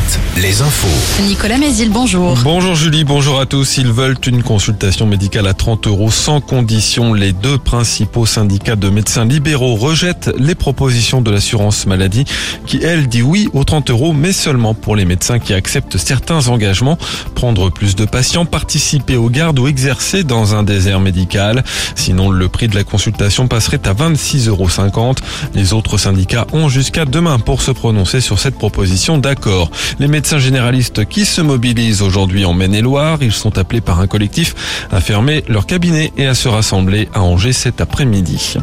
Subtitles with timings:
[0.00, 1.22] Alouette, les infos.
[1.22, 2.38] Nicolas Mézil, bonjour.
[2.42, 3.76] Bonjour Julie, bonjour à tous.
[3.78, 7.12] Ils veulent une consultation médicale à 30 euros sans condition.
[7.12, 12.24] Les deux principaux syndicats de médecins libéraux rejettent les propositions de l'assurance maladie
[12.66, 16.48] qui, elle, dit oui aux 30 euros, mais seulement pour les médecins qui acceptent certains
[16.48, 16.98] engagements.
[17.34, 21.64] Prendre plus de patients, participer aux gardes ou exercer dans un désert médical.
[21.94, 25.14] Sinon, le prix de la consultation passerait à 26,50 euros.
[25.54, 29.70] Les autres syndicats ont jusqu'à demain pour se prononcer sur cette proposition d'accord.
[29.98, 34.54] Les médecins généralistes qui se mobilisent aujourd'hui en Maine-et-Loire, ils sont appelés par un collectif
[34.90, 38.54] à fermer leur cabinet et à se rassembler à Angers cet après-midi.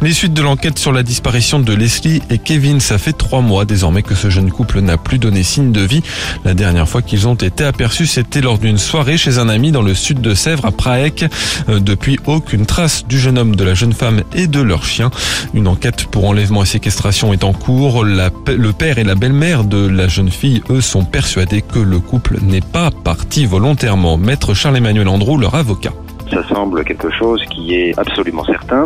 [0.00, 3.64] Les suites de l'enquête sur la disparition de Leslie et Kevin, ça fait trois mois
[3.64, 6.02] désormais que ce jeune couple n'a plus donné signe de vie.
[6.44, 9.82] La dernière fois qu'ils ont été aperçus, c'était lors d'une soirée chez un ami dans
[9.82, 11.24] le sud de Sèvres à Praec.
[11.68, 15.10] Euh, Depuis, aucune trace du jeune homme, de la jeune femme et de leur chien.
[15.54, 18.04] Une enquête pour enlèvement et séquestration est en cours.
[18.04, 22.38] Le père et la belle-mère de la jeune fille, eux, sont persuadés que le couple
[22.42, 24.16] n'est pas parti volontairement.
[24.16, 25.92] Maître Charles-Emmanuel Andrew, leur avocat.
[26.30, 28.84] Ça semble quelque chose qui est absolument certain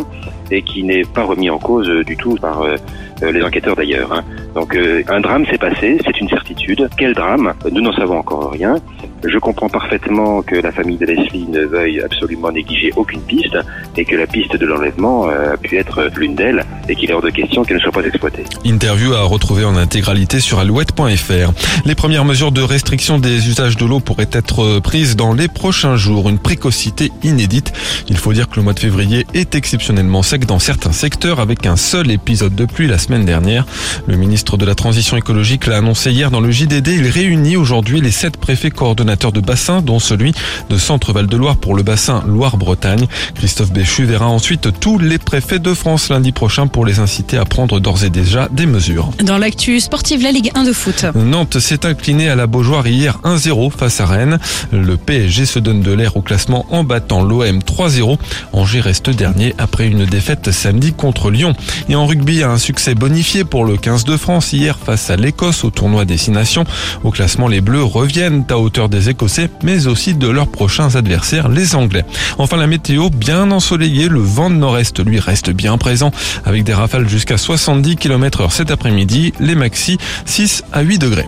[0.51, 2.75] et qui n'est pas remis en cause euh, du tout par euh,
[3.23, 4.13] euh, les enquêteurs d'ailleurs.
[4.13, 4.23] hein.
[4.53, 6.87] Donc un drame s'est passé, c'est une certitude.
[6.97, 7.53] Quel drame?
[7.71, 8.75] Nous n'en savons encore rien.
[9.23, 13.55] Je comprends parfaitement que la famille de Leslie ne veuille absolument négliger aucune piste
[13.95, 17.13] et que la piste de l'enlèvement euh, a pu être l'une d'elles et qu'il est
[17.13, 18.43] hors de question qu'elle ne soit pas exploitée.
[18.65, 21.51] Interview à retrouver en intégralité sur alouette.fr.
[21.85, 25.97] Les premières mesures de restriction des usages de l'eau pourraient être prises dans les prochains
[25.97, 26.27] jours.
[26.27, 27.73] Une précocité inédite.
[28.09, 31.67] Il faut dire que le mois de février est exceptionnellement sec dans certains secteurs avec
[31.67, 33.65] un seul épisode de pluie la semaine dernière.
[34.07, 36.87] Le ministre de la Transition écologique l'a annoncé hier dans le JDD.
[36.87, 40.33] Il réunit aujourd'hui les sept préfets coordonnateurs de bassin, dont celui
[40.69, 43.07] de Centre-Val de Loire pour le bassin Loire-Bretagne.
[43.35, 47.45] Christophe Béchu verra ensuite tous les préfets de France lundi prochain pour les inciter à
[47.45, 49.11] prendre d'ores et déjà des mesures.
[49.23, 51.05] Dans l'actu sportive, la Ligue 1 de foot.
[51.15, 54.39] Nantes s'est incliné à la Beaujoire hier 1-0 face à Rennes.
[54.71, 58.17] Le PSG se donne de l'air au classement en battant l'OM 3-0.
[58.53, 61.53] Angers reste dernier après une défaite samedi contre Lyon.
[61.89, 65.63] Et en rugby, un succès bonifié pour le 15 de France hier face à l'Écosse
[65.63, 66.63] au tournoi Destination.
[67.03, 71.49] Au classement, les Bleus reviennent à hauteur des Écossais, mais aussi de leurs prochains adversaires,
[71.49, 72.05] les Anglais.
[72.37, 76.11] Enfin, la météo bien ensoleillée, le vent de nord-est lui reste bien présent
[76.45, 81.27] avec des rafales jusqu'à 70 km heure cet après-midi, les maxi 6 à 8 degrés.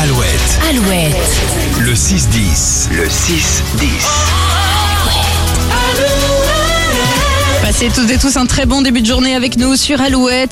[0.00, 1.16] Alouette, Alouette.
[1.80, 2.88] le 6-10.
[2.92, 4.26] Le 6-10.
[7.62, 10.44] Passez toutes et tous un très bon début de journée avec nous sur Alouette.